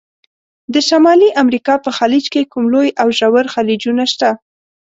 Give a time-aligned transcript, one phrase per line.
[0.73, 4.29] د شمالي امریکا په خلیج کې کوم لوی او ژور خلیجونه شته؟